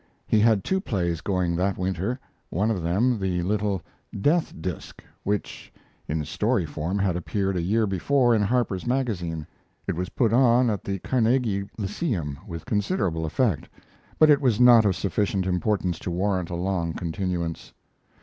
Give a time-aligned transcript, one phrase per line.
[0.25, 2.19] He had two plays going that winter,
[2.49, 3.83] one of them the little
[4.19, 5.71] "Death Disk," which
[6.07, 9.45] in story form had appeared a year before in Harper's Magazine.
[9.85, 13.69] It was put on at the Carnegie Lyceum with considerable effect,
[14.17, 17.71] but it was not of sufficient importance to warrant a long continuance.